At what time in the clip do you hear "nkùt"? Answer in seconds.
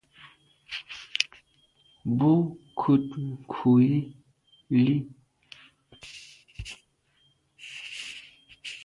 2.69-3.07